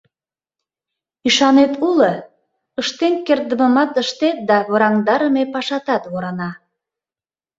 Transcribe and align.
Ӱшанет 1.27 1.73
уло— 1.87 2.11
ыштен 2.81 3.13
кертдымымат 3.25 3.91
ыштет 4.03 4.37
да 4.49 4.57
ворандарыдыме 4.69 5.43
пашатат 5.53 6.03
ворана. 6.11 6.49